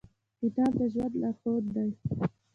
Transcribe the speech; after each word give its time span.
کتاب 0.39 0.71
د 0.79 0.81
ژوند 0.93 1.13
لارښود 1.21 1.65
دی. 1.75 1.89